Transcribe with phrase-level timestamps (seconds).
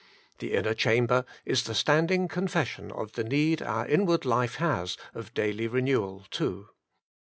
[0.39, 5.31] The inner chamber is the standing confession of the Need Our Inward Life Has of
[5.35, 6.69] Daily Kenewal too.